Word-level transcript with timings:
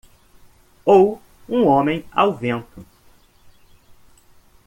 ou 0.83 1.21
um 1.47 1.67
homem 1.67 2.03
ao 2.11 2.33
vento. 2.35 2.83